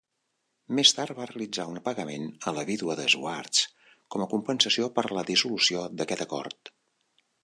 Més 0.77 0.91
tard 0.99 1.17
va 1.17 1.25
realitzar 1.31 1.65
un 1.73 1.81
pagament 1.89 2.25
a 2.51 2.55
la 2.59 2.63
vídua 2.69 2.95
de 2.99 3.05
Schwartz 3.15 3.61
com 4.15 4.23
a 4.25 4.31
compensació 4.33 4.89
per 4.97 5.05
la 5.19 5.25
dissolució 5.29 5.85
d'aquest 6.01 6.25
acord. 6.27 6.73